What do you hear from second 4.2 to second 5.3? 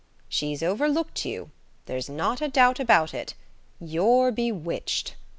bewitched.